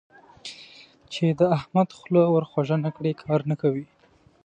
[1.13, 3.85] چې د احمد خوله ور خوږه نه کړې؛ کار نه کوي.